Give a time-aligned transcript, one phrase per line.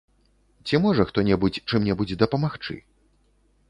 [0.69, 2.75] Ці можа хто небудзь чым-небудзь дапамагчы?